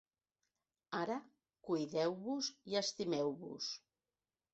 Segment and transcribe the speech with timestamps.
[0.99, 1.17] Ara,
[1.67, 3.69] cuideu-vos i estimeu-vos.